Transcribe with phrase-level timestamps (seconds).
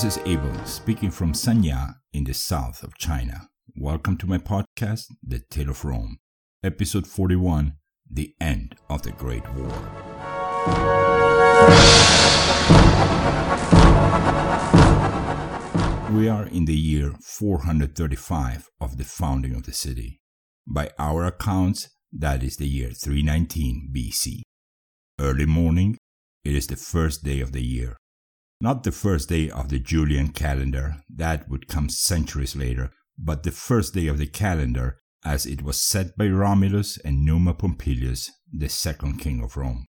[0.00, 3.50] This is Abel speaking from Sanya in the south of China.
[3.76, 6.16] Welcome to my podcast, The Tale of Rome,
[6.64, 7.74] episode 41
[8.10, 9.68] The End of the Great War.
[16.18, 20.22] We are in the year 435 of the founding of the city.
[20.66, 24.40] By our accounts, that is the year 319 BC.
[25.20, 25.98] Early morning,
[26.42, 27.98] it is the first day of the year.
[28.62, 33.50] Not the first day of the Julian calendar, that would come centuries later, but the
[33.50, 38.68] first day of the calendar as it was set by Romulus and Numa Pompilius, the
[38.68, 39.86] second king of Rome.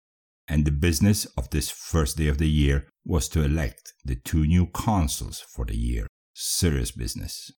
[0.48, 4.46] And the business of this first day of the year was to elect the two
[4.46, 6.06] new consuls for the year.
[6.34, 7.51] Serious business.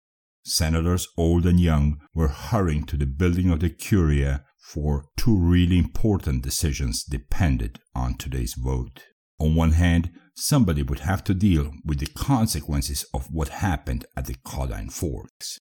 [0.44, 5.78] Senators, old and young, were hurrying to the building of the Curia, for two really
[5.78, 9.04] important decisions depended on today's vote.
[9.38, 14.26] On one hand, somebody would have to deal with the consequences of what happened at
[14.26, 15.58] the Caudine Forks.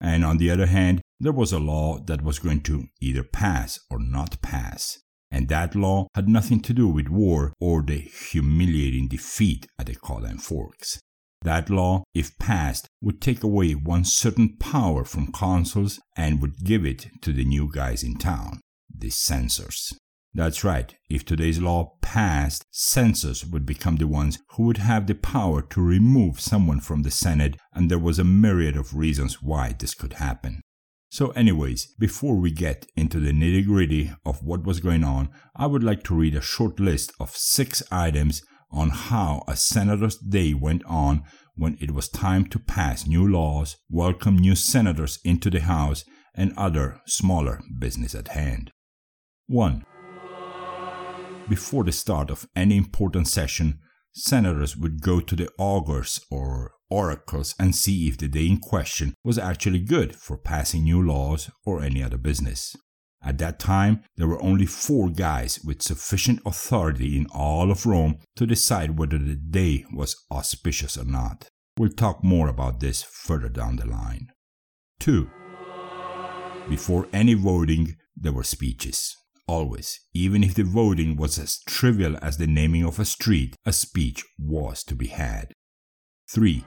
[0.00, 3.78] And on the other hand, there was a law that was going to either pass
[3.90, 4.98] or not pass.
[5.30, 9.94] And that law had nothing to do with war or the humiliating defeat at the
[9.94, 11.00] Caudine Forks.
[11.42, 16.84] That law, if passed, would take away one certain power from consuls and would give
[16.84, 18.60] it to the new guys in town,
[18.92, 19.92] the censors.
[20.36, 25.14] That's right, if today's law passed, censors would become the ones who would have the
[25.14, 29.74] power to remove someone from the Senate, and there was a myriad of reasons why
[29.78, 30.60] this could happen.
[31.08, 35.68] So, anyways, before we get into the nitty gritty of what was going on, I
[35.68, 40.52] would like to read a short list of six items on how a senator's day
[40.52, 41.22] went on
[41.54, 46.52] when it was time to pass new laws, welcome new senators into the House, and
[46.58, 48.70] other smaller business at hand.
[49.46, 49.82] 1
[51.48, 53.78] before the start of any important session,
[54.12, 59.14] senators would go to the augurs or oracles and see if the day in question
[59.24, 62.76] was actually good for passing new laws or any other business.
[63.22, 68.18] At that time, there were only four guys with sufficient authority in all of Rome
[68.36, 71.48] to decide whether the day was auspicious or not.
[71.76, 74.28] We'll talk more about this further down the line.
[75.00, 75.28] 2.
[76.68, 79.16] Before any voting, there were speeches.
[79.48, 83.72] Always, even if the voting was as trivial as the naming of a street, a
[83.72, 85.52] speech was to be had.
[86.30, 86.64] 3.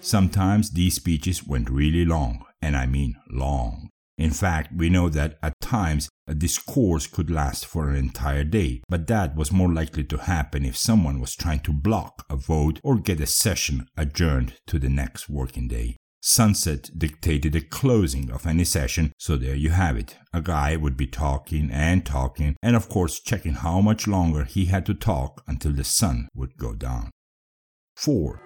[0.00, 3.90] Sometimes these speeches went really long, and I mean long.
[4.16, 8.82] In fact, we know that at times a discourse could last for an entire day,
[8.88, 12.78] but that was more likely to happen if someone was trying to block a vote
[12.84, 15.96] or get a session adjourned to the next working day.
[16.22, 20.18] Sunset dictated the closing of any session, so there you have it.
[20.34, 24.66] A guy would be talking and talking, and of course checking how much longer he
[24.66, 27.10] had to talk until the sun would go down.
[27.96, 28.40] 4.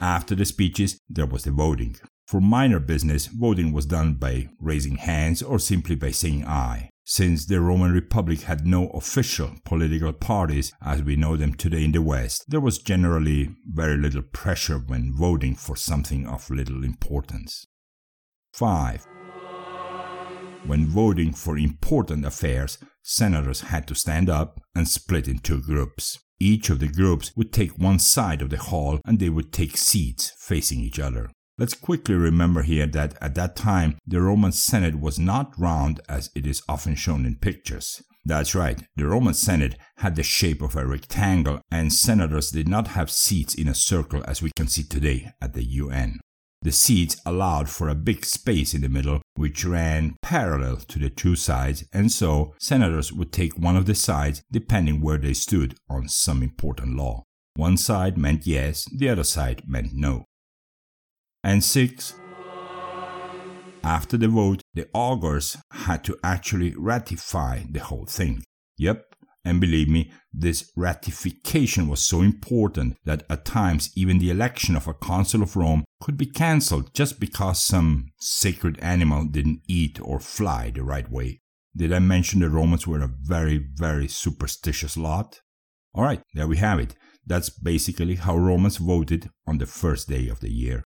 [0.00, 1.96] After the speeches, there was the voting.
[2.26, 6.89] For minor business, voting was done by raising hands or simply by saying aye.
[7.04, 11.92] Since the Roman Republic had no official political parties as we know them today in
[11.92, 17.66] the West, there was generally very little pressure when voting for something of little importance.
[18.52, 19.06] 5.
[20.66, 26.18] When voting for important affairs, senators had to stand up and split in two groups.
[26.38, 29.76] Each of the groups would take one side of the hall and they would take
[29.76, 31.30] seats facing each other.
[31.60, 36.30] Let's quickly remember here that at that time the Roman Senate was not round as
[36.34, 38.02] it is often shown in pictures.
[38.24, 42.88] That's right, the Roman Senate had the shape of a rectangle, and senators did not
[42.88, 46.18] have seats in a circle as we can see today at the UN.
[46.62, 51.10] The seats allowed for a big space in the middle, which ran parallel to the
[51.10, 55.76] two sides, and so senators would take one of the sides depending where they stood
[55.90, 57.24] on some important law.
[57.54, 60.24] One side meant yes, the other side meant no.
[61.42, 62.14] And six,
[63.82, 68.44] after the vote, the augurs had to actually ratify the whole thing.
[68.76, 69.10] Yep,
[69.44, 74.86] and believe me, this ratification was so important that at times even the election of
[74.86, 80.20] a consul of Rome could be cancelled just because some sacred animal didn't eat or
[80.20, 81.40] fly the right way.
[81.74, 85.40] Did I mention the Romans were a very, very superstitious lot?
[85.96, 86.94] Alright, there we have it.
[87.26, 90.84] That's basically how Romans voted on the first day of the year.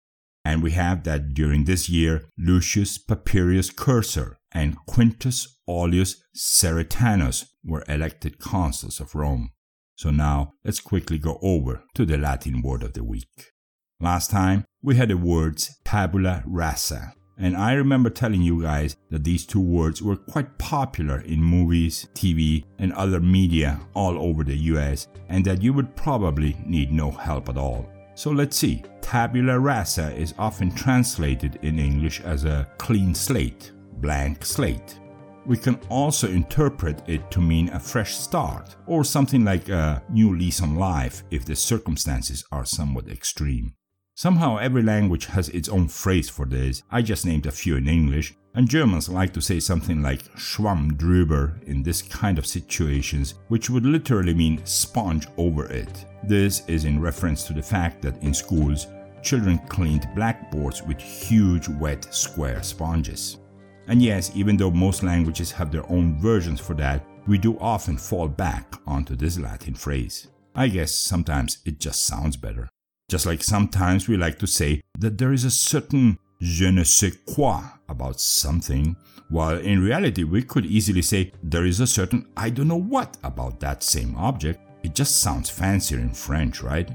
[0.49, 7.85] And we have that during this year, Lucius Papirius Cursor and Quintus Aulus Cerretanus were
[7.87, 9.51] elected consuls of Rome.
[9.97, 13.53] So now let's quickly go over to the Latin word of the week.
[14.01, 19.25] Last time we had the words tabula rasa, and I remember telling you guys that
[19.25, 24.57] these two words were quite popular in movies, TV, and other media all over the
[24.73, 27.87] US, and that you would probably need no help at all.
[28.19, 28.83] So let's see.
[29.01, 33.71] Tabula rasa is often translated in English as a clean slate,
[34.01, 34.99] blank slate.
[35.47, 40.37] We can also interpret it to mean a fresh start, or something like a new
[40.37, 43.75] lease on life if the circumstances are somewhat extreme.
[44.17, 46.83] Somehow every language has its own phrase for this.
[46.91, 50.91] I just named a few in English, and Germans like to say something like Schwamm
[50.97, 56.05] drüber in this kind of situations, which would literally mean sponge over it.
[56.23, 58.87] This is in reference to the fact that in schools,
[59.23, 63.39] children cleaned blackboards with huge wet square sponges.
[63.87, 67.97] And yes, even though most languages have their own versions for that, we do often
[67.97, 70.29] fall back onto this Latin phrase.
[70.55, 72.69] I guess sometimes it just sounds better.
[73.11, 77.17] Just like sometimes we like to say that there is a certain je ne sais
[77.35, 78.97] quoi about something,
[79.31, 83.17] while in reality we could easily say there is a certain I don't know what
[83.25, 84.61] about that same object.
[84.83, 86.91] It just sounds fancier in French, right?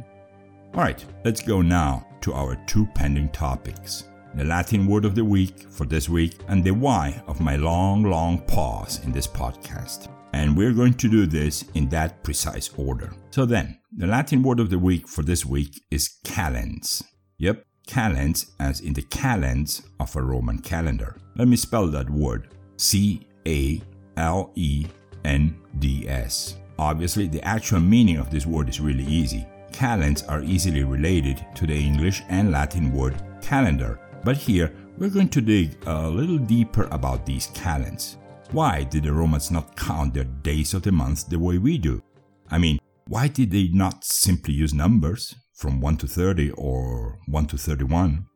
[0.74, 5.70] Alright, let's go now to our two pending topics the Latin word of the week
[5.70, 10.08] for this week, and the why of my long, long pause in this podcast.
[10.34, 13.14] And we're going to do this in that precise order.
[13.30, 17.04] So then, the Latin word of the week for this week is calends.
[17.38, 21.18] Yep, calends as in the calends of a Roman calendar.
[21.36, 23.82] Let me spell that word C A
[24.18, 24.88] L E
[25.24, 26.58] N D S.
[26.80, 29.46] Obviously, the actual meaning of this word is really easy.
[29.72, 35.30] Calends are easily related to the English and Latin word calendar, but here we're going
[35.30, 38.18] to dig a little deeper about these calends.
[38.52, 42.02] Why did the Romans not count their days of the month the way we do?
[42.52, 47.46] I mean, why did they not simply use numbers from 1 to 30 or 1
[47.48, 48.28] to 31?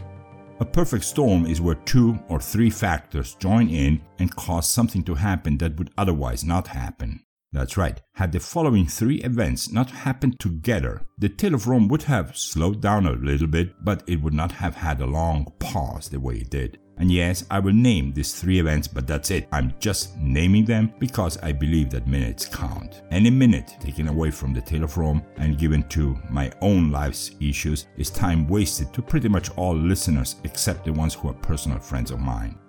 [0.61, 5.15] A perfect storm is where two or three factors join in and cause something to
[5.15, 7.23] happen that would otherwise not happen.
[7.51, 12.03] That's right, had the following three events not happened together, the tale of Rome would
[12.03, 16.09] have slowed down a little bit, but it would not have had a long pause
[16.09, 16.77] the way it did.
[17.01, 19.47] And yes, I will name these three events, but that's it.
[19.51, 23.01] I'm just naming them because I believe that minutes count.
[23.09, 27.31] Any minute taken away from the tale of Rome and given to my own life's
[27.39, 31.79] issues is time wasted to pretty much all listeners except the ones who are personal
[31.79, 32.59] friends of mine.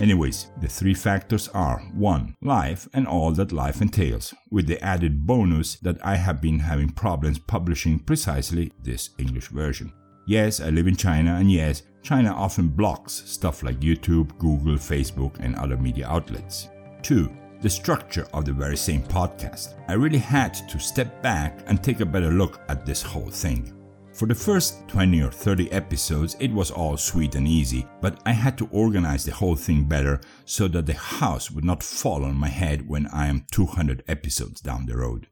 [0.00, 2.36] Anyways, the three factors are 1.
[2.40, 6.88] Life and all that life entails, with the added bonus that I have been having
[6.88, 9.92] problems publishing precisely this English version.
[10.26, 15.38] Yes, I live in China, and yes, China often blocks stuff like YouTube, Google, Facebook,
[15.38, 16.68] and other media outlets.
[17.02, 17.30] 2.
[17.60, 19.74] The structure of the very same podcast.
[19.86, 23.72] I really had to step back and take a better look at this whole thing.
[24.12, 28.32] For the first 20 or 30 episodes, it was all sweet and easy, but I
[28.32, 32.34] had to organize the whole thing better so that the house would not fall on
[32.34, 35.28] my head when I am 200 episodes down the road.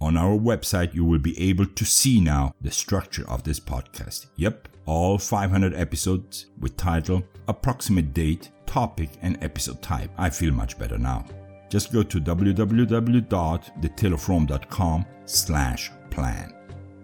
[0.00, 4.26] On our website, you will be able to see now the structure of this podcast.
[4.36, 10.12] Yep, all 500 episodes with title, approximate date, topic, and episode type.
[10.18, 11.24] I feel much better now.
[11.68, 16.54] Just go to www.thetaleofrome.com slash plan.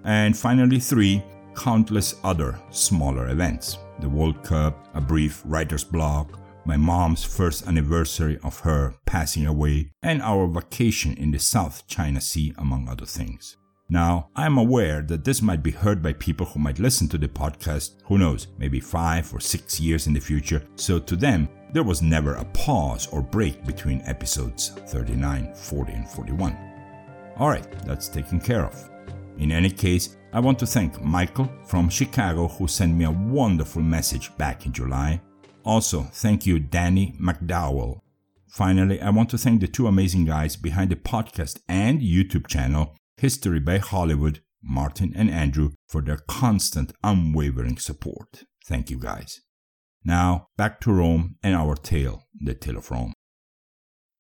[0.05, 3.79] And finally, three, countless other smaller events.
[4.01, 6.35] The World Cup, a brief writer's blog,
[6.65, 12.21] my mom's first anniversary of her passing away, and our vacation in the South China
[12.21, 13.57] Sea, among other things.
[13.91, 17.29] Now, I'm aware that this might be heard by people who might listen to the
[17.29, 21.83] podcast, who knows, maybe five or six years in the future, so to them, there
[21.83, 26.57] was never a pause or break between episodes 39, 40, and 41.
[27.39, 28.91] Alright, that's taken care of.
[29.39, 33.83] In any case, I want to thank Michael from Chicago who sent me a wonderful
[33.83, 35.21] message back in July
[35.65, 38.01] also, thank you, Danny McDowell.
[38.49, 42.97] Finally, I want to thank the two amazing guys behind the podcast and YouTube channel,
[43.21, 48.45] History by Hollywood, Martin and Andrew, for their constant, unwavering support.
[48.65, 49.43] Thank you guys.
[50.03, 53.13] Now, back to Rome and our tale, the tale of Rome.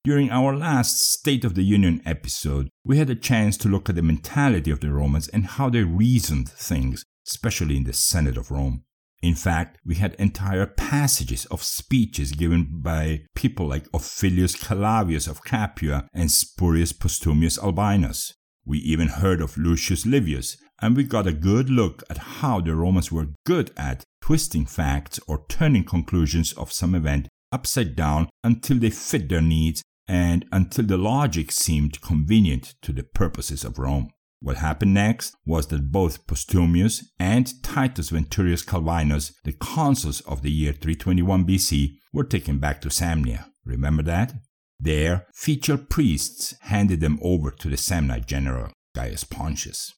[0.05, 3.95] During our last State of the Union episode, we had a chance to look at
[3.95, 8.51] the mentality of the Romans and how they reasoned things, especially in the Senate of
[8.51, 8.85] Rome.
[9.23, 15.43] In fact, we had entire passages of speeches given by people like Ophilius Calavius of
[15.43, 18.35] Capua and Spurius Postumius Albinus.
[18.65, 22.75] We even heard of Lucius Livius, and we got a good look at how the
[22.75, 28.79] Romans were good at twisting facts or turning conclusions of some event upside down until
[28.79, 34.11] they fit their needs and until the logic seemed convenient to the purposes of Rome.
[34.43, 40.51] What happened next was that both Postumius and Titus Venturius Calvinus, the consuls of the
[40.51, 43.51] year 321 BC, were taken back to Samnia.
[43.65, 44.33] Remember that?
[44.83, 49.93] There, fetial priests handed them over to the Samnite general, Gaius Pontius.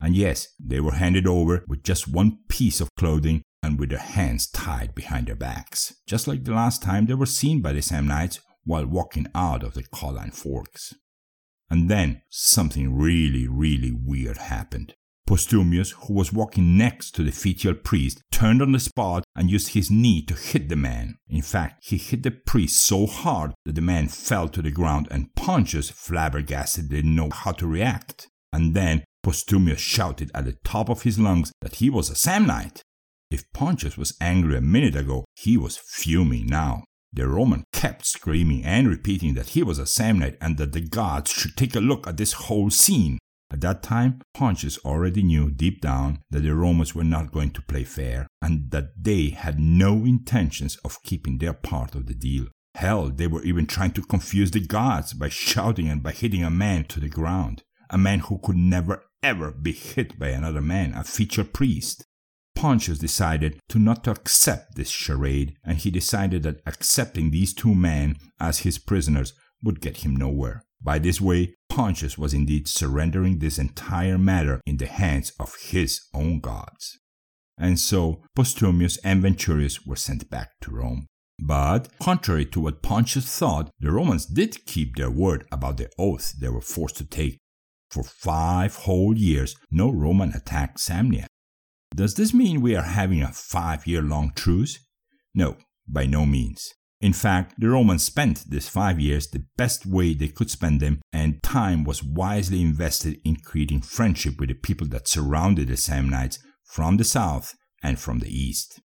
[0.00, 3.98] And yes, they were handed over with just one piece of clothing and with their
[3.98, 7.80] hands tied behind their backs, just like the last time they were seen by the
[7.80, 10.94] Samnites while walking out of the Caudine Forks.
[11.70, 14.94] And then something really, really weird happened.
[15.26, 19.68] Postumius, who was walking next to the Fetial priest, turned on the spot and used
[19.68, 21.16] his knee to hit the man.
[21.28, 25.08] In fact, he hit the priest so hard that the man fell to the ground
[25.10, 28.28] and Pontius, flabbergasted, didn't know how to react.
[28.52, 32.82] And then Postumius shouted at the top of his lungs that he was a Samnite.
[33.30, 36.84] If Pontius was angry a minute ago, he was fuming now.
[37.12, 41.30] The Roman kept screaming and repeating that he was a Samnite and that the gods
[41.30, 43.18] should take a look at this whole scene.
[43.50, 47.62] At that time, Pontius already knew deep down that the Romans were not going to
[47.62, 52.46] play fair and that they had no intentions of keeping their part of the deal.
[52.74, 56.50] Hell, they were even trying to confuse the gods by shouting and by hitting a
[56.50, 57.62] man to the ground.
[57.90, 62.04] A man who could never ever be hit by another man, a fetial priest.
[62.54, 67.74] Pontius decided to not to accept this charade, and he decided that accepting these two
[67.74, 69.32] men as his prisoners
[69.62, 70.64] would get him nowhere.
[70.80, 76.02] By this way, Pontius was indeed surrendering this entire matter in the hands of his
[76.14, 77.00] own gods.
[77.58, 81.06] And so Postumius and Venturius were sent back to Rome.
[81.40, 86.34] But, contrary to what Pontius thought, the Romans did keep their word about the oath
[86.38, 87.38] they were forced to take.
[87.90, 91.26] For five whole years, no Roman attacked Samnia.
[91.92, 94.78] Does this mean we are having a five year long truce?
[95.34, 95.56] No,
[95.88, 96.72] by no means.
[97.00, 101.00] In fact, the Romans spent these five years the best way they could spend them,
[101.12, 106.38] and time was wisely invested in creating friendship with the people that surrounded the Samnites
[106.64, 108.80] from the south and from the east.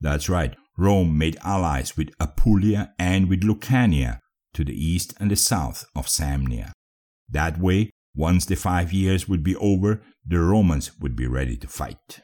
[0.00, 4.20] That's right, Rome made allies with Apulia and with Lucania
[4.54, 6.72] to the east and the south of Samnia.
[7.28, 11.68] That way, once the five years would be over, the Romans would be ready to
[11.68, 12.20] fight.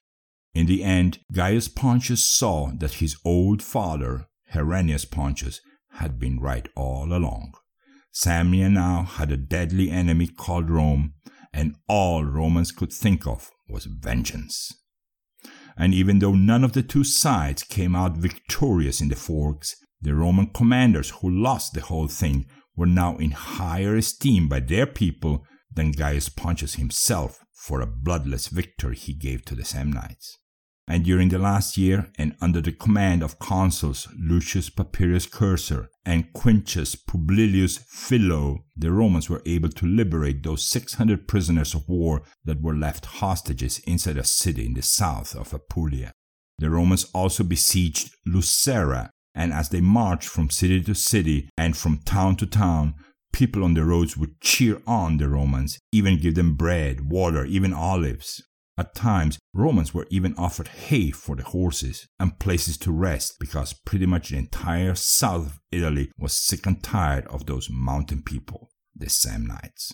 [0.55, 5.61] In the end, Gaius Pontius saw that his old father, Herennius Pontius,
[5.95, 7.55] had been right all along.
[8.13, 11.15] Samnia now had a deadly enemy called Rome,
[11.53, 14.73] and all Romans could think of was vengeance.
[15.77, 20.15] And even though none of the two sides came out victorious in the forks, the
[20.15, 22.47] Roman commanders who lost the whole thing
[22.77, 28.47] were now in higher esteem by their people than Gaius Pontius himself for a bloodless
[28.49, 30.37] victory he gave to the Samnites
[30.87, 36.33] and during the last year, and under the command of consuls Lucius Papirius Cursor and
[36.35, 42.61] Quintus Publilius Philo, the Romans were able to liberate those 600 prisoners of war that
[42.61, 46.13] were left hostages inside a city in the south of Apulia.
[46.59, 51.99] The Romans also besieged Lucera, and as they marched from city to city and from
[52.05, 52.95] town to town,
[53.33, 57.73] people on the roads would cheer on the Romans, even give them bread, water, even
[57.73, 58.43] olives.
[58.77, 63.73] At times, Romans were even offered hay for the horses and places to rest because
[63.73, 68.71] pretty much the entire south of Italy was sick and tired of those mountain people,
[68.97, 69.93] the Samnites.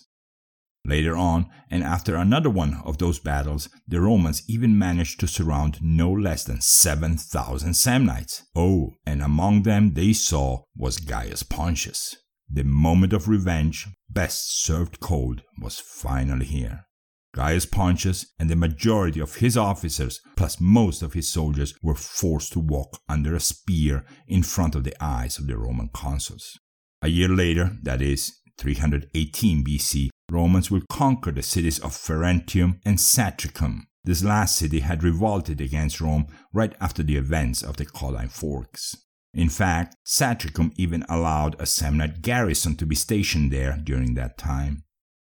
[0.83, 5.77] Later on, and after another one of those battles, the Romans even managed to surround
[5.79, 8.41] no less than 7,000 Samnites.
[8.55, 12.15] Oh, and among them they saw was Gaius Pontius.
[12.49, 16.87] The moment of revenge, best served cold, was finally here.
[17.33, 22.53] Gaius Pontius and the majority of his officers, plus most of his soldiers, were forced
[22.53, 26.59] to walk under a spear in front of the eyes of the Roman consuls.
[27.01, 32.99] A year later, that is, 318 BC, Romans will conquer the cities of Ferentium and
[32.99, 33.87] Satricum.
[34.03, 38.95] This last city had revolted against Rome right after the events of the Caudine Forks.
[39.33, 44.83] In fact, Satricum even allowed a Samnite garrison to be stationed there during that time.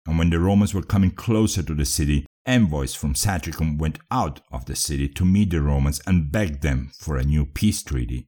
[0.06, 4.42] And when the Romans were coming closer to the city, envoys from Satricum went out
[4.52, 8.28] of the city to meet the Romans and begged them for a new peace treaty.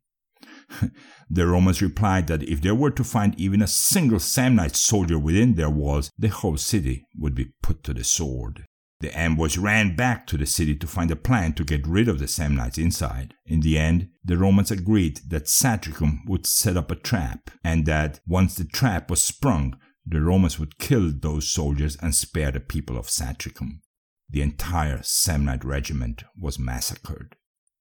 [1.30, 5.56] the Romans replied that if they were to find even a single Samnite soldier within
[5.56, 8.66] their walls, the whole city would be put to the sword.
[9.02, 12.20] The envoys ran back to the city to find a plan to get rid of
[12.20, 13.34] the Samnites inside.
[13.46, 18.22] In the end, the Romans agreed that Satricum would set up a trap, and that
[18.26, 22.98] once the trap was sprung, the Romans would kill those soldiers and spare the people
[22.98, 23.82] of Satricum.
[24.30, 27.36] The entire Samnite regiment was massacred.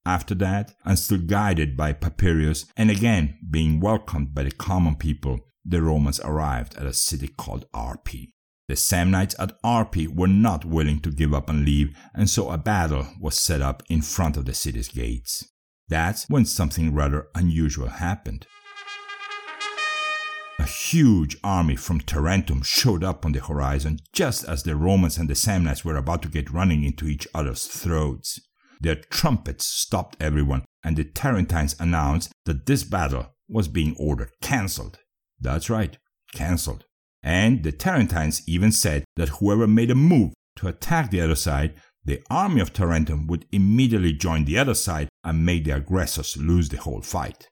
[0.07, 5.41] After that, and still guided by Papirius, and again being welcomed by the common people,
[5.65, 8.33] the Romans arrived at a city called Arpi.
[8.69, 12.59] The Samnites at Arpi were not willing to give up and leave, and so a
[12.59, 15.51] battle was set up in front of the city's gates.
[15.89, 18.47] That's when something rather unusual happened.
[20.61, 25.29] A huge army from Tarentum showed up on the horizon just as the Romans and
[25.29, 28.41] the Samnites were about to get running into each other's throats.
[28.81, 34.99] Their trumpets stopped everyone, and the Tarentines announced that this battle was being ordered cancelled.
[35.41, 35.99] That's right,
[36.33, 36.85] cancelled.
[37.23, 41.75] And the Tarentines even said that whoever made a move to attack the other side,
[42.05, 46.69] the army of Tarentum would immediately join the other side and make the aggressors lose
[46.69, 47.49] the whole fight.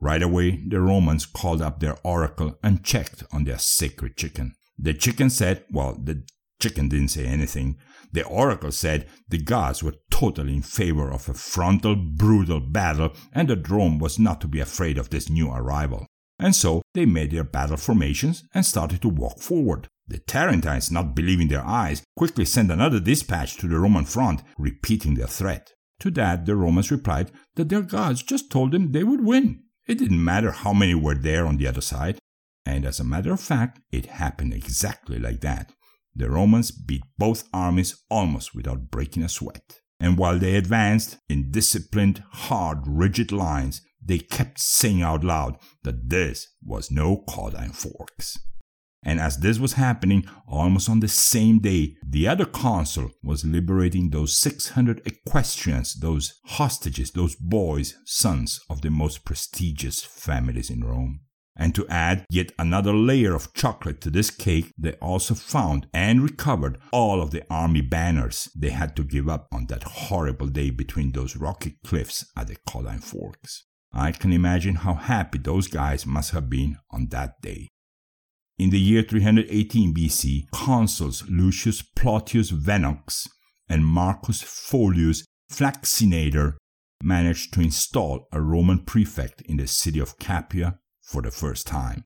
[0.00, 4.54] Right away, the Romans called up their oracle and checked on their sacred chicken.
[4.78, 6.22] The chicken said, well, the
[6.58, 7.76] chicken didn't say anything.
[8.12, 13.48] The oracle said the gods were totally in favor of a frontal, brutal battle and
[13.48, 16.06] that Rome was not to be afraid of this new arrival.
[16.38, 19.88] And so they made their battle formations and started to walk forward.
[20.08, 25.14] The Tarentines, not believing their eyes, quickly sent another dispatch to the Roman front, repeating
[25.14, 25.72] their threat.
[26.00, 29.64] To that, the Romans replied that their gods just told them they would win.
[29.90, 32.20] It didn't matter how many were there on the other side.
[32.64, 35.72] And as a matter of fact, it happened exactly like that.
[36.14, 39.80] The Romans beat both armies almost without breaking a sweat.
[39.98, 46.08] And while they advanced in disciplined, hard, rigid lines, they kept saying out loud that
[46.08, 48.38] this was no Caudine Forks.
[49.02, 54.10] And as this was happening, almost on the same day, the other consul was liberating
[54.10, 61.20] those 600 equestrians, those hostages, those boys, sons of the most prestigious families in Rome.
[61.56, 66.22] And to add yet another layer of chocolate to this cake, they also found and
[66.22, 70.70] recovered all of the army banners they had to give up on that horrible day
[70.70, 73.64] between those rocky cliffs at the Caudine Forks.
[73.92, 77.68] I can imagine how happy those guys must have been on that day.
[78.60, 83.26] In the year 318 BC, consuls Lucius Plautius Venox
[83.70, 86.58] and Marcus Folius Flaccinator
[87.02, 92.04] managed to install a Roman prefect in the city of Capua for the first time.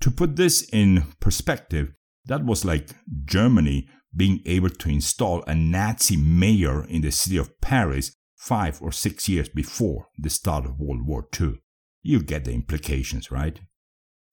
[0.00, 1.92] To put this in perspective,
[2.24, 2.88] that was like
[3.26, 3.86] Germany
[4.16, 9.28] being able to install a Nazi mayor in the city of Paris five or six
[9.28, 11.58] years before the start of World War II.
[12.02, 13.60] You get the implications, right?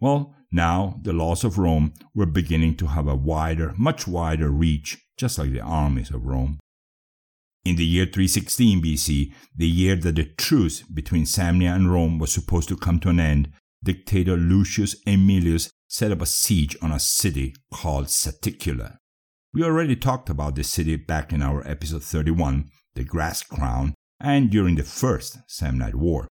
[0.04, 4.98] Well, now the laws of Rome were beginning to have a wider, much wider reach,
[5.16, 6.60] just like the armies of Rome.
[7.64, 12.34] In the year 316 BC, the year that the truce between Samnia and Rome was
[12.34, 17.00] supposed to come to an end, dictator Lucius Aemilius set up a siege on a
[17.00, 18.98] city called Saticula.
[19.54, 24.50] We already talked about this city back in our episode 31, the Grass Crown, and
[24.50, 26.28] during the First Samnite War.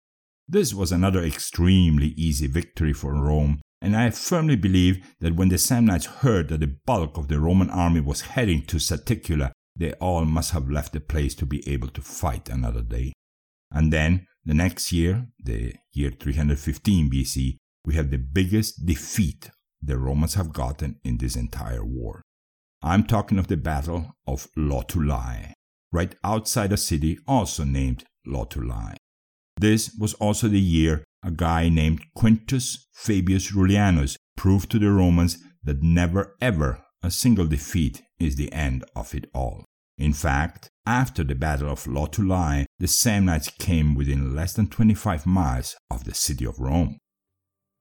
[0.50, 5.56] This was another extremely easy victory for Rome, and I firmly believe that when the
[5.56, 10.24] Samnites heard that the bulk of the Roman army was heading to Saticula, they all
[10.24, 13.12] must have left the place to be able to fight another day.
[13.70, 19.50] And then, the next year, the year 315 BC, we have the biggest defeat
[19.82, 22.22] the Romans have gotten in this entire war.
[22.82, 25.52] I'm talking of the Battle of Lautulae
[25.92, 28.96] right outside a city also named Lautulae.
[29.60, 35.38] This was also the year a guy named Quintus Fabius Rullianus proved to the Romans
[35.64, 39.64] that never ever a single defeat is the end of it all.
[39.96, 45.76] In fact, after the Battle of Lautulae, the Samnites came within less than 25 miles
[45.90, 46.98] of the city of Rome.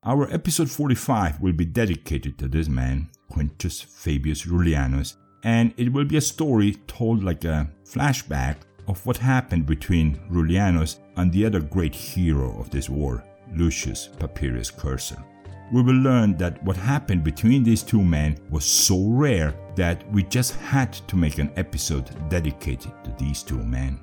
[0.04, 6.06] Our episode 45 will be dedicated to this man, Quintus Fabius Rullianus, and it will
[6.06, 11.60] be a story told like a flashback of what happened between Rullianus and the other
[11.60, 13.24] great hero of this war,
[13.54, 15.24] Lucius Papirius Cursor.
[15.72, 20.24] We will learn that what happened between these two men was so rare that we
[20.24, 24.00] just had to make an episode dedicated to these two men.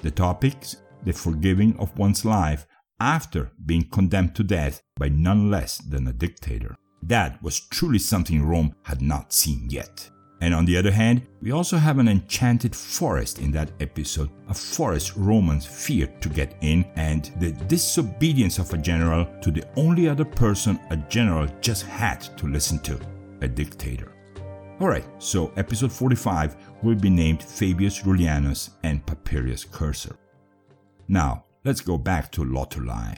[0.00, 2.66] The topics the forgiving of one's life
[3.00, 6.76] after being condemned to death by none less than a dictator.
[7.02, 10.08] That was truly something Rome had not seen yet.
[10.42, 14.54] And on the other hand, we also have an enchanted forest in that episode, a
[14.54, 20.08] forest Romans feared to get in, and the disobedience of a general to the only
[20.08, 22.98] other person a general just had to listen to
[23.40, 24.10] a dictator.
[24.80, 30.16] Alright, so episode 45 will be named Fabius Rullianus and Papirius Cursor.
[31.06, 33.16] Now, let's go back to Lotuli.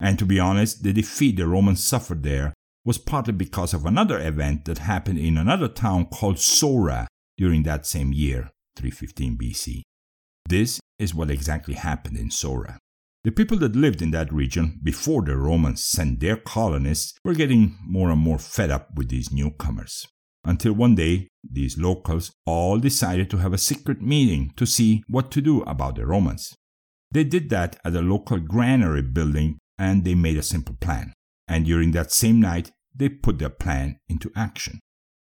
[0.00, 4.18] And to be honest, the defeat the Romans suffered there was partly because of another
[4.18, 9.82] event that happened in another town called Sora during that same year, 315 BC.
[10.48, 12.78] This is what exactly happened in Sora.
[13.24, 17.78] The people that lived in that region before the Romans sent their colonists were getting
[17.86, 20.08] more and more fed up with these newcomers.
[20.44, 25.30] Until one day, these locals all decided to have a secret meeting to see what
[25.30, 26.52] to do about the Romans.
[27.12, 31.12] They did that at a local granary building and they made a simple plan
[31.48, 34.80] and during that same night they put their plan into action.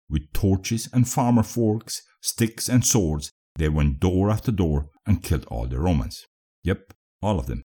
[0.08, 5.46] With torches and farmer forks, sticks and swords, they went door after door and killed
[5.46, 6.26] all the Romans.
[6.64, 7.62] Yep, all of them.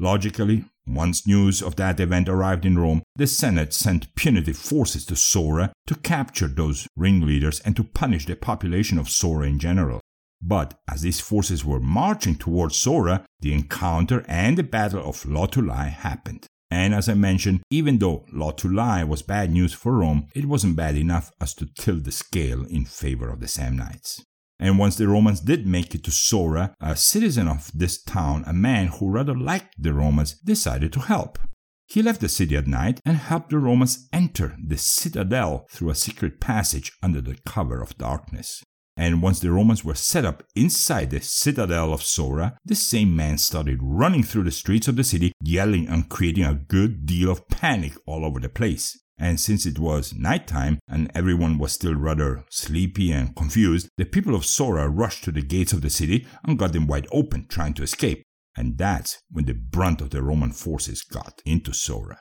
[0.00, 5.14] Logically, once news of that event arrived in Rome, the Senate sent punitive forces to
[5.14, 10.00] Sora to capture those ringleaders and to punish the population of Sora in general.
[10.42, 15.90] But as these forces were marching towards Sora, the encounter and the Battle of Lotuli
[15.90, 16.46] happened.
[16.70, 20.96] And as I mentioned, even though Lotuli was bad news for Rome, it wasn't bad
[20.96, 24.22] enough as to tilt the scale in favor of the Samnites.
[24.60, 28.52] And once the Romans did make it to Sora, a citizen of this town, a
[28.52, 31.38] man who rather liked the Romans, decided to help.
[31.86, 35.96] He left the city at night and helped the Romans enter the citadel through a
[35.96, 38.62] secret passage under the cover of darkness.
[38.96, 43.38] And once the Romans were set up inside the citadel of Sora, the same man
[43.38, 47.48] started running through the streets of the city, yelling and creating a good deal of
[47.48, 48.98] panic all over the place.
[49.18, 54.34] And since it was nighttime and everyone was still rather sleepy and confused, the people
[54.34, 57.74] of Sora rushed to the gates of the city and got them wide open, trying
[57.74, 58.22] to escape.
[58.56, 62.18] And that's when the brunt of the Roman forces got into Sora.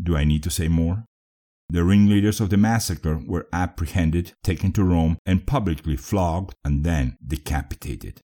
[0.00, 1.04] Do I need to say more?
[1.72, 7.16] The ringleaders of the massacre were apprehended, taken to Rome, and publicly flogged and then
[7.26, 8.20] decapitated.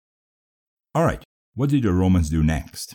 [0.96, 2.94] Alright, what did the Romans do next?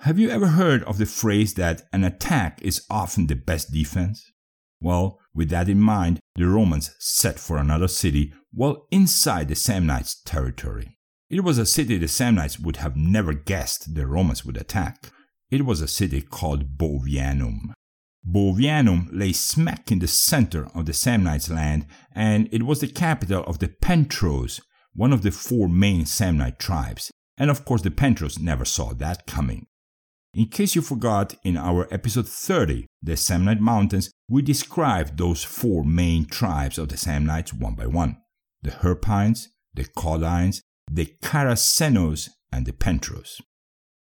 [0.00, 4.32] Have you ever heard of the phrase that an attack is often the best defense?
[4.80, 10.16] Well, with that in mind, the Romans set for another city well inside the Samnites'
[10.24, 10.98] territory.
[11.30, 15.12] It was a city the Samnites would have never guessed the Romans would attack.
[15.52, 17.74] It was a city called Bovianum.
[18.26, 23.44] Bovianum lay smack in the center of the Samnites' land, and it was the capital
[23.44, 24.60] of the Pentros,
[24.94, 27.10] one of the four main Samnite tribes.
[27.36, 29.66] And of course, the Pentros never saw that coming.
[30.34, 35.84] In case you forgot, in our episode 30, the Samnite Mountains, we described those four
[35.84, 38.18] main tribes of the Samnites one by one
[38.62, 43.40] the Herpines, the Caudines, the Caracenos, and the Pentros.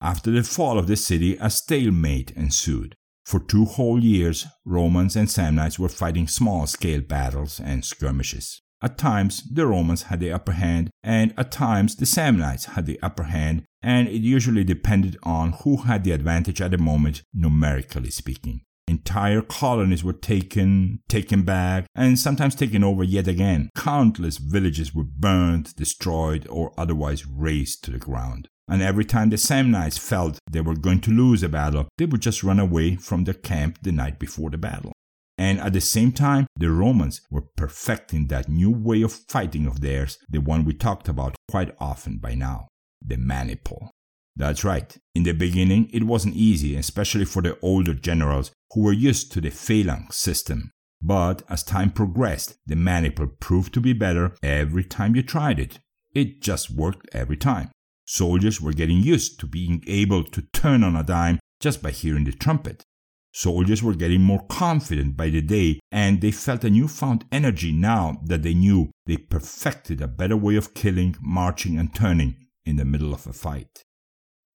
[0.01, 2.95] After the fall of the city, a stalemate ensued.
[3.25, 8.61] For two whole years, Romans and Samnites were fighting small scale battles and skirmishes.
[8.83, 13.01] At times, the Romans had the upper hand, and at times, the Samnites had the
[13.03, 18.11] upper hand, and it usually depended on who had the advantage at the moment, numerically
[18.11, 18.61] speaking.
[18.87, 23.71] Entire colonies were taken, taken back, and sometimes taken over yet again.
[23.75, 28.51] Countless villages were burned, destroyed, or otherwise razed to the ground.
[28.69, 32.23] And every time the Samnites felt they were going to lose a battle, they would
[32.23, 34.93] just run away from their camp the night before the battle.
[35.37, 39.81] And at the same time, the Romans were perfecting that new way of fighting of
[39.81, 42.69] theirs, the one we talked about quite often by now
[43.07, 43.91] the maniple.
[44.37, 44.97] That's right.
[45.15, 49.41] In the beginning, it wasn't easy, especially for the older generals who were used to
[49.41, 50.71] the phalanx system.
[51.03, 55.79] But as time progressed, the maniple proved to be better every time you tried it.
[56.15, 57.71] It just worked every time.
[58.07, 62.25] Soldiers were getting used to being able to turn on a dime just by hearing
[62.25, 62.85] the trumpet.
[63.33, 68.21] Soldiers were getting more confident by the day, and they felt a newfound energy now
[68.27, 72.85] that they knew they perfected a better way of killing, marching, and turning in the
[72.85, 73.83] middle of a fight.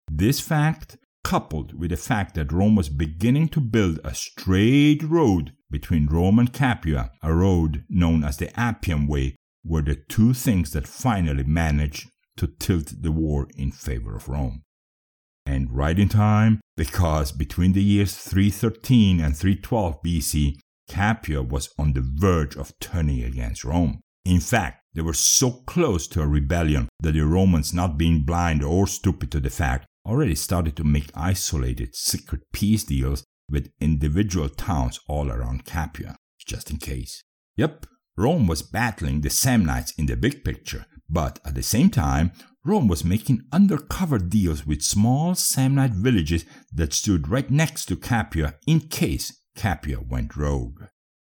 [0.09, 5.53] This fact, coupled with the fact that Rome was beginning to build a straight road
[5.71, 10.71] between Rome and Capua, a road known as the Appian Way, were the two things
[10.71, 14.63] that finally managed to tilt the war in favor of Rome.
[15.47, 21.93] And right in time, because between the years 313 and 312 BC, Capua was on
[21.93, 24.01] the verge of turning against Rome.
[24.25, 28.63] In fact, they were so close to a rebellion that the Romans, not being blind
[28.63, 34.49] or stupid to the fact, already started to make isolated secret peace deals with individual
[34.49, 37.23] towns all around Capua, just in case.
[37.57, 42.33] Yep, Rome was battling the Samnites in the big picture, but at the same time,
[42.65, 48.55] Rome was making undercover deals with small Samnite villages that stood right next to Capua
[48.67, 50.85] in case Capua went rogue.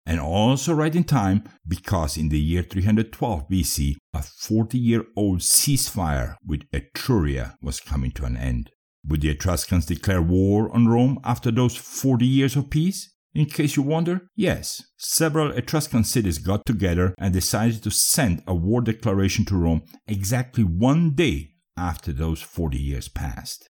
[0.06, 5.40] And also right in time because in the year 312 BC, a 40 year old
[5.40, 8.70] ceasefire with Etruria was coming to an end.
[9.06, 13.12] Would the Etruscans declare war on Rome after those 40 years of peace?
[13.36, 18.54] In case you wonder, yes, several Etruscan cities got together and decided to send a
[18.54, 23.68] war declaration to Rome exactly one day after those 40 years passed.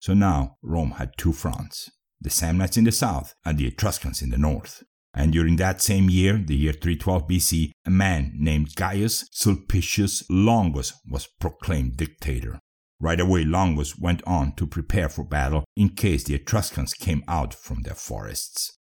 [0.00, 4.28] So now Rome had two fronts the Samnites in the south and the Etruscans in
[4.28, 4.82] the north.
[5.14, 10.92] And during that same year, the year 312 BC, a man named Gaius Sulpicius Longus
[11.10, 12.58] was proclaimed dictator.
[13.00, 17.54] Right away, Longus went on to prepare for battle in case the Etruscans came out
[17.54, 18.76] from their forests.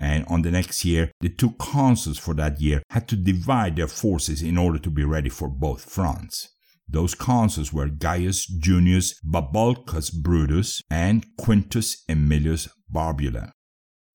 [0.00, 3.88] And on the next year, the two consuls for that year had to divide their
[3.88, 6.48] forces in order to be ready for both fronts.
[6.88, 13.52] Those consuls were Gaius Junius Babulcus Brutus and Quintus Aemilius Barbula.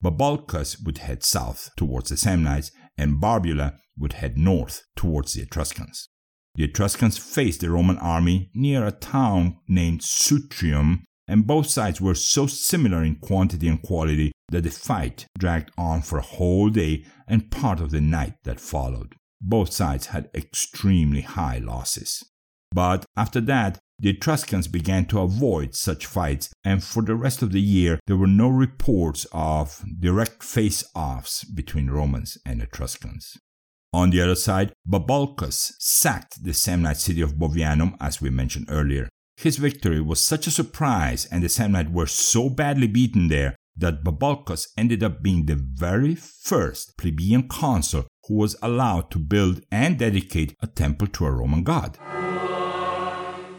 [0.02, 6.08] Babulcus would head south towards the Samnites, and Barbula would head north towards the Etruscans.
[6.54, 12.14] The Etruscans faced the Roman army near a town named Sutrium, and both sides were
[12.16, 17.04] so similar in quantity and quality that the fight dragged on for a whole day
[17.28, 19.14] and part of the night that followed.
[19.40, 22.24] Both sides had extremely high losses.
[22.72, 27.52] But after that, the Etruscans began to avoid such fights, and for the rest of
[27.52, 33.36] the year, there were no reports of direct face offs between Romans and Etruscans.
[33.92, 39.08] On the other side, Babulcus sacked the Samnite city of Bovianum, as we mentioned earlier.
[39.40, 44.04] His victory was such a surprise, and the Samnites were so badly beaten there that
[44.04, 49.98] Babulcus ended up being the very first plebeian consul who was allowed to build and
[49.98, 51.96] dedicate a temple to a Roman god.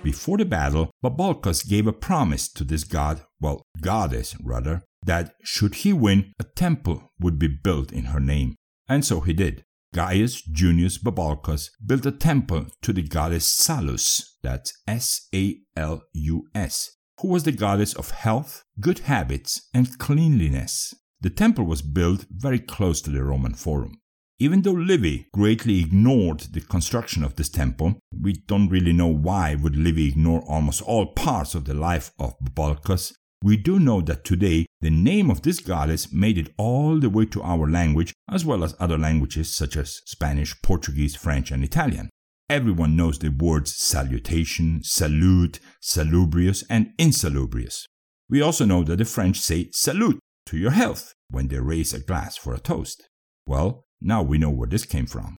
[0.04, 5.74] Before the battle, Babulcus gave a promise to this god, well, goddess rather, that should
[5.74, 8.54] he win, a temple would be built in her name.
[8.88, 9.63] And so he did.
[9.93, 16.47] Gaius Junius Babulcus built a temple to the goddess Salus, that's S A L U
[16.56, 20.93] S, who was the goddess of health, good habits, and cleanliness.
[21.19, 23.99] The temple was built very close to the Roman Forum.
[24.39, 29.56] Even though Livy greatly ignored the construction of this temple, we don't really know why
[29.56, 33.13] would Livy ignore almost all parts of the life of Babulcus.
[33.43, 37.25] We do know that today the name of this goddess made it all the way
[37.27, 42.12] to our language, as well as other languages such as Spanish, Portuguese, French, and Italian.
[42.49, 47.88] Everyone knows the words salutation, salute, salubrious, and insalubrious.
[48.30, 51.99] We also know that the French say salute to your health when they raise a
[51.99, 53.10] glass for a toast.
[53.47, 55.38] Well, now we know where this came from.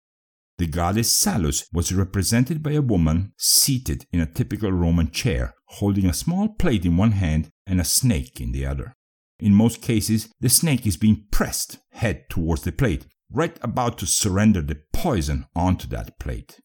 [0.58, 6.06] The goddess Salus was represented by a woman seated in a typical Roman chair, holding
[6.06, 8.92] a small plate in one hand and a snake in the other.
[9.40, 14.06] In most cases, the snake is being pressed head towards the plate, right about to
[14.06, 16.60] surrender the poison onto that plate.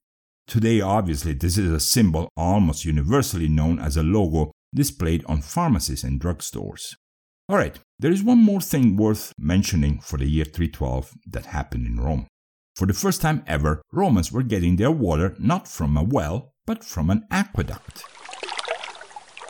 [0.47, 6.03] Today, obviously, this is a symbol almost universally known as a logo displayed on pharmacies
[6.03, 6.95] and drugstores.
[7.49, 12.01] Alright, there is one more thing worth mentioning for the year 312 that happened in
[12.01, 12.27] Rome.
[12.75, 16.83] For the first time ever, Romans were getting their water not from a well, but
[16.83, 18.03] from an aqueduct.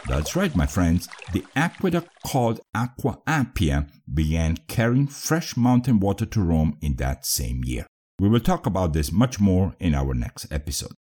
[0.08, 1.08] That's right, my friends.
[1.34, 7.64] The aqueduct called Aqua Appia began carrying fresh mountain water to Rome in that same
[7.64, 7.86] year.
[8.20, 10.94] We will talk about this much more in our next episode.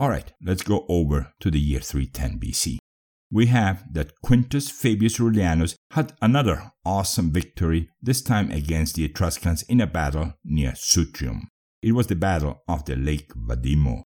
[0.00, 2.78] Alright, let's go over to the year 310 BC
[3.34, 9.62] we have that Quintus Fabius Rullianus had another awesome victory, this time against the Etruscans
[9.62, 11.48] in a battle near Sutrium.
[11.82, 14.02] It was the Battle of the Lake Vadimo.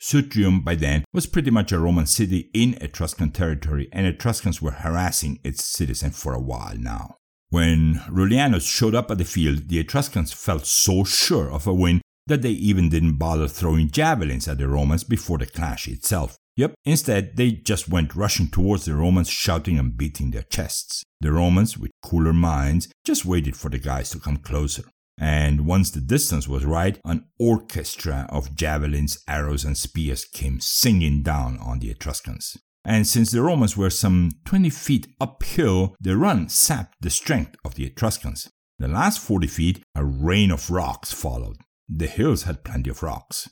[0.00, 4.70] Sutrium by then was pretty much a Roman city in Etruscan territory, and Etruscans were
[4.70, 7.16] harassing its citizens for a while now.
[7.50, 12.00] When Rullianus showed up at the field, the Etruscans felt so sure of a win
[12.28, 16.36] that they even didn't bother throwing javelins at the Romans before the clash itself.
[16.56, 21.02] Yep, instead, they just went rushing towards the Romans, shouting and beating their chests.
[21.20, 24.84] The Romans, with cooler minds, just waited for the guys to come closer.
[25.20, 31.22] And once the distance was right, an orchestra of javelins, arrows, and spears came singing
[31.22, 32.56] down on the Etruscans.
[32.86, 37.74] And since the Romans were some 20 feet uphill, the run sapped the strength of
[37.74, 38.48] the Etruscans.
[38.78, 41.58] The last 40 feet, a rain of rocks followed.
[41.86, 43.50] The hills had plenty of rocks.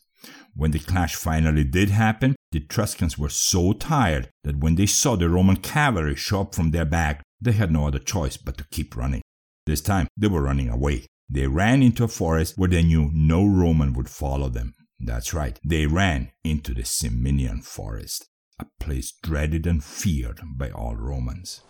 [0.55, 5.17] When the clash finally did happen, the Etruscans were so tired that when they saw
[5.17, 8.67] the Roman cavalry show up from their back, they had no other choice but to
[8.71, 9.21] keep running.
[9.67, 11.05] This time, they were running away.
[11.31, 14.75] They ran into a forest where they knew no Roman would follow them.
[14.99, 20.97] That's right, they ran into the Ciminian forest, a place dreaded and feared by all
[20.97, 21.61] Romans.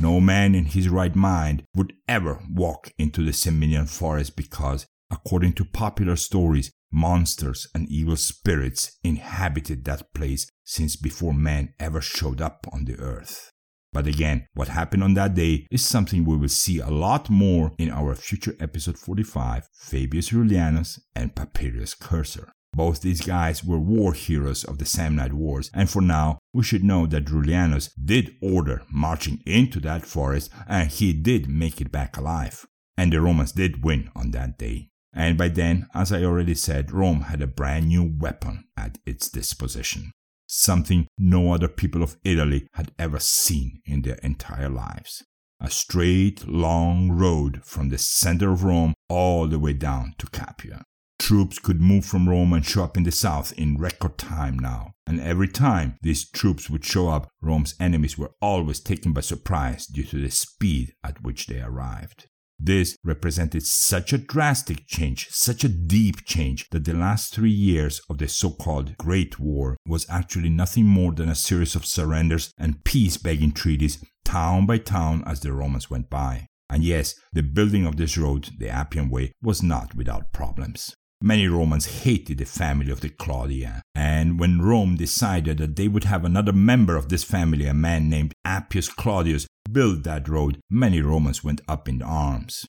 [0.00, 5.52] No man in his right mind would ever walk into the Ciminian forest because, according
[5.54, 12.40] to popular stories, monsters and evil spirits inhabited that place since before man ever showed
[12.40, 13.52] up on the earth.
[13.94, 17.72] But again, what happened on that day is something we will see a lot more
[17.78, 22.52] in our future episode 45 Fabius Rullianus and Papirius Cursor.
[22.74, 26.82] Both these guys were war heroes of the Samnite Wars, and for now, we should
[26.82, 32.16] know that Rullianus did order marching into that forest, and he did make it back
[32.16, 32.66] alive.
[32.96, 34.90] And the Romans did win on that day.
[35.12, 39.28] And by then, as I already said, Rome had a brand new weapon at its
[39.28, 40.10] disposition.
[40.56, 45.24] Something no other people of Italy had ever seen in their entire lives.
[45.58, 50.84] A straight, long road from the center of Rome all the way down to Capua.
[51.18, 54.92] Troops could move from Rome and show up in the south in record time now.
[55.08, 59.86] And every time these troops would show up, Rome's enemies were always taken by surprise
[59.86, 62.28] due to the speed at which they arrived.
[62.58, 68.00] This represented such a drastic change, such a deep change, that the last three years
[68.08, 72.52] of the so called Great War was actually nothing more than a series of surrenders
[72.56, 76.46] and peace begging treaties, town by town, as the Romans went by.
[76.70, 80.96] And yes, the building of this road, the Appian Way, was not without problems.
[81.26, 86.04] Many Romans hated the family of the Claudia, and when Rome decided that they would
[86.04, 91.00] have another member of this family, a man named Appius Claudius, build that road, many
[91.00, 92.66] Romans went up in arms.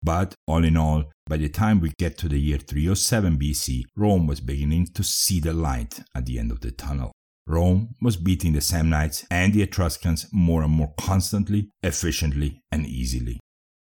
[0.00, 4.28] But all in all, by the time we get to the year 307 BC, Rome
[4.28, 7.10] was beginning to see the light at the end of the tunnel.
[7.48, 13.40] Rome was beating the Samnites and the Etruscans more and more constantly, efficiently, and easily.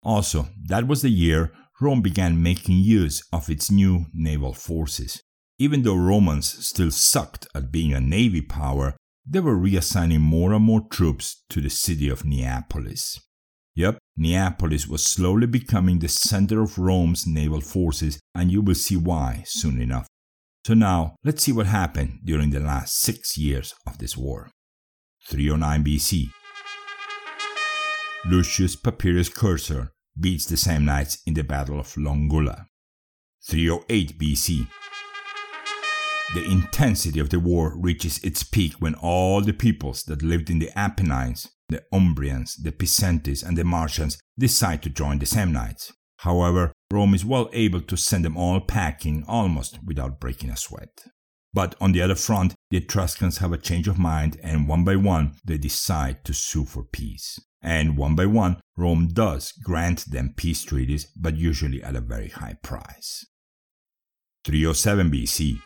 [0.01, 5.21] Also, that was the year Rome began making use of its new naval forces.
[5.57, 10.63] Even though Romans still sucked at being a navy power, they were reassigning more and
[10.63, 13.19] more troops to the city of Neapolis.
[13.75, 18.97] Yep, Neapolis was slowly becoming the center of Rome's naval forces, and you will see
[18.97, 20.07] why soon enough.
[20.65, 24.49] So now, let's see what happened during the last six years of this war.
[25.29, 26.29] 309 BC.
[28.25, 32.67] Lucius Papirius Cursor beats the Samnites in the Battle of Longula.
[33.47, 34.67] 308 BC.
[36.35, 40.59] The intensity of the war reaches its peak when all the peoples that lived in
[40.59, 45.91] the Apennines, the Umbrians, the Picentes, and the Marsians, decide to join the Samnites.
[46.17, 51.05] However, Rome is well able to send them all packing almost without breaking a sweat.
[51.53, 54.97] But on the other front, the Etruscans have a change of mind and one by
[54.97, 57.39] one they decide to sue for peace.
[57.61, 62.29] And one by one, Rome does grant them peace treaties, but usually at a very
[62.29, 63.25] high price.
[64.45, 65.59] 307 BC.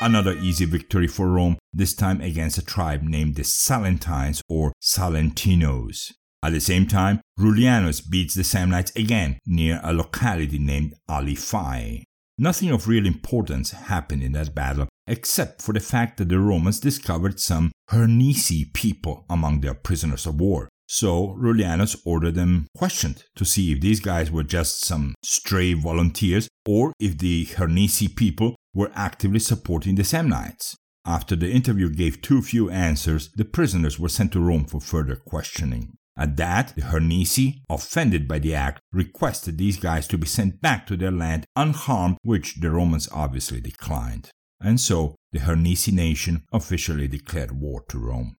[0.00, 6.12] Another easy victory for Rome, this time against a tribe named the Salentines or Salentinos.
[6.42, 12.02] At the same time, Rullianus beats the Samnites again near a locality named Aliphae.
[12.38, 16.80] Nothing of real importance happened in that battle, except for the fact that the Romans
[16.80, 20.68] discovered some Hernici people among their prisoners of war.
[20.88, 26.48] So Rullianus ordered them questioned to see if these guys were just some stray volunteers
[26.66, 30.74] or if the Hernici people were actively supporting the Samnites.
[31.04, 35.16] After the interview gave too few answers, the prisoners were sent to Rome for further
[35.16, 35.96] questioning.
[36.16, 40.86] At that, the Hernici, offended by the act, requested these guys to be sent back
[40.86, 44.30] to their land unharmed, which the Romans obviously declined.
[44.60, 48.36] And so, the Hernici nation officially declared war to Rome.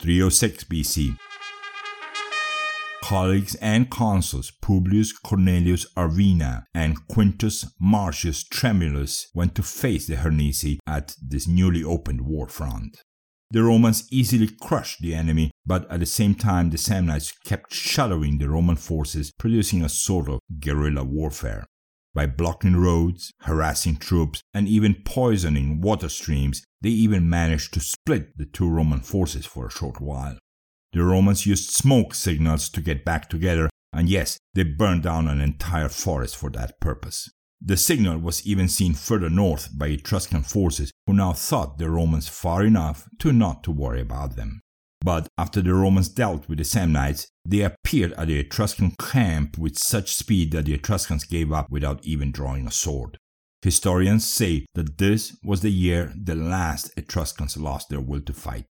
[0.00, 1.16] 306 BC.
[3.02, 10.78] Colleagues and consuls Publius Cornelius Arvina and Quintus Marcius Tremulus went to face the Hernici
[10.86, 13.02] at this newly opened war front.
[13.52, 18.38] The Romans easily crushed the enemy, but at the same time the Samnites kept shadowing
[18.38, 21.66] the Roman forces, producing a sort of guerrilla warfare.
[22.14, 28.38] By blocking roads, harassing troops, and even poisoning water streams, they even managed to split
[28.38, 30.38] the two Roman forces for a short while.
[30.94, 35.42] The Romans used smoke signals to get back together, and yes, they burned down an
[35.42, 37.30] entire forest for that purpose.
[37.64, 42.28] The signal was even seen further north by Etruscan forces who now thought the Romans
[42.28, 44.60] far enough to not to worry about them.
[45.00, 49.78] But after the Romans dealt with the Samnites, they appeared at the Etruscan camp with
[49.78, 53.16] such speed that the Etruscans gave up without even drawing a sword.
[53.62, 58.64] Historians say that this was the year the last Etruscans lost their will to fight.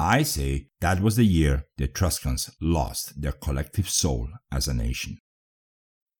[0.00, 5.18] I say that was the year the Etruscans lost their collective soul as a nation.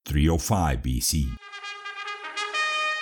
[0.05, 1.39] 305 BC.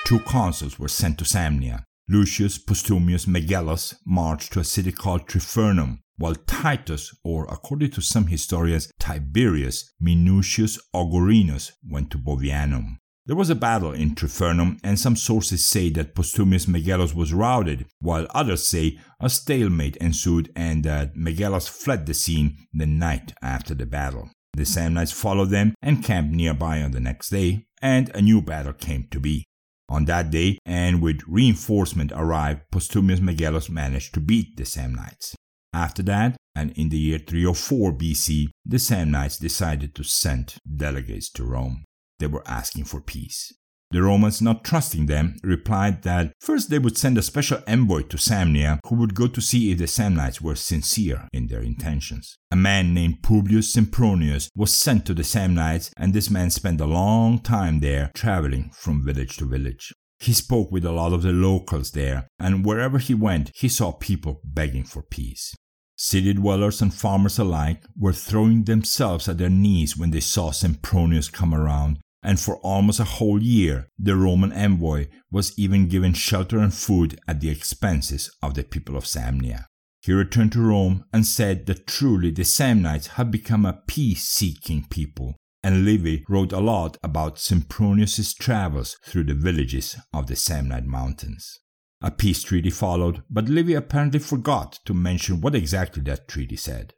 [0.06, 1.82] Two consuls were sent to Samnia.
[2.08, 8.28] Lucius Postumius Megellus marched to a city called Trifernum, while Titus, or according to some
[8.28, 12.98] historians, Tiberius Minucius Augurinus, went to Bovianum.
[13.26, 17.86] There was a battle in Trifernum, and some sources say that Postumius Megellus was routed,
[17.98, 23.74] while others say a stalemate ensued and that Megellus fled the scene the night after
[23.74, 24.30] the battle.
[24.52, 28.72] The Samnites followed them and camped nearby on the next day, and a new battle
[28.72, 29.45] came to be.
[29.88, 35.34] On that day, and with reinforcement arrived, Postumius Megellus managed to beat the Samnites.
[35.72, 41.44] After that, and in the year 304 BC, the Samnites decided to send delegates to
[41.44, 41.84] Rome
[42.18, 43.52] they were asking for peace.
[43.96, 48.18] The Romans, not trusting them, replied that first they would send a special envoy to
[48.18, 52.36] Samnia who would go to see if the Samnites were sincere in their intentions.
[52.50, 56.84] A man named Publius Sempronius was sent to the Samnites, and this man spent a
[56.84, 59.94] long time there, traveling from village to village.
[60.20, 63.92] He spoke with a lot of the locals there, and wherever he went, he saw
[63.92, 65.54] people begging for peace.
[65.96, 71.32] City dwellers and farmers alike were throwing themselves at their knees when they saw Sempronius
[71.32, 76.58] come around, and for almost a whole year the Roman envoy was even given shelter
[76.58, 79.66] and food at the expenses of the people of Samnia.
[80.02, 84.86] He returned to Rome and said that truly the Samnites had become a peace seeking
[84.90, 90.84] people, and Livy wrote a lot about Sempronius's travels through the villages of the Samnite
[90.84, 91.60] mountains.
[92.02, 96.94] A peace treaty followed, but Livy apparently forgot to mention what exactly that treaty said.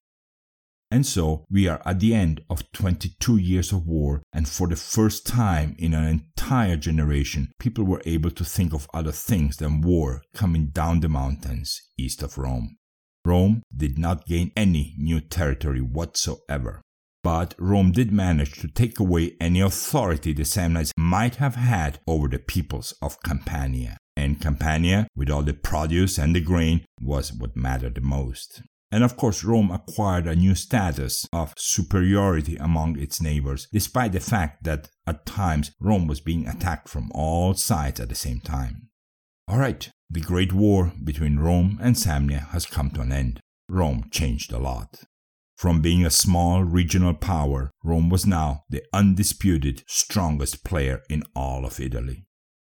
[0.91, 4.77] And so we are at the end of 22 years of war, and for the
[4.77, 9.83] first time in an entire generation, people were able to think of other things than
[9.83, 12.77] war coming down the mountains east of Rome.
[13.25, 16.81] Rome did not gain any new territory whatsoever.
[17.23, 22.29] But Rome did manage to take away any authority the Samnites might have had over
[22.29, 23.99] the peoples of Campania.
[24.17, 28.63] And Campania, with all the produce and the grain, was what mattered the most.
[28.91, 34.21] And of course, Rome acquired a new status of superiority among its neighbors, despite the
[34.21, 38.89] fact that at times Rome was being attacked from all sides at the same time.
[39.51, 43.41] Alright, the Great War between Rome and Samnia has come to an end.
[43.69, 45.05] Rome changed a lot.
[45.57, 51.67] From being a small regional power, Rome was now the undisputed strongest player in all
[51.67, 52.25] of Italy.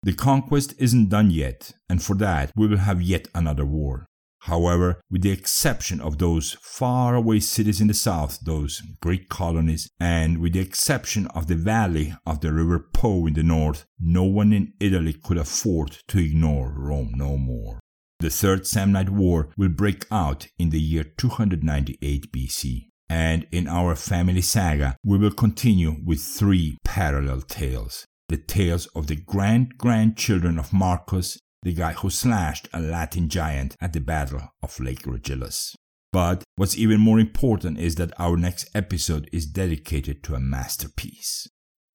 [0.02, 4.08] The conquest isn't done yet, and for that we will have yet another war.
[4.44, 10.40] However, with the exception of those faraway cities in the south, those great colonies, and
[10.40, 14.54] with the exception of the valley of the river Po in the north, no one
[14.54, 17.80] in Italy could afford to ignore Rome no more.
[18.20, 22.88] The Third Samnite War will break out in the year 298 BC.
[23.10, 28.06] And in our family saga, we will continue with three parallel tales.
[28.28, 33.76] The tales of the grand grandchildren of Marcus the guy who slashed a Latin giant
[33.82, 35.76] at the Battle of Lake Regillus.
[36.12, 41.48] But what's even more important is that our next episode is dedicated to a masterpiece.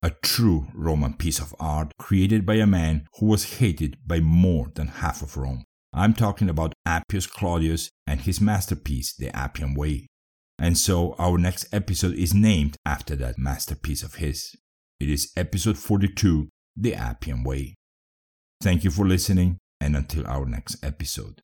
[0.03, 4.71] A true Roman piece of art created by a man who was hated by more
[4.75, 5.65] than half of Rome.
[5.93, 10.09] I'm talking about Appius Claudius and his masterpiece, The Appian Way.
[10.59, 14.55] And so our next episode is named after that masterpiece of his.
[15.01, 17.75] It is episode 42, The Appian Way.
[18.65, 21.33] Thank you for listening, and until our next episode.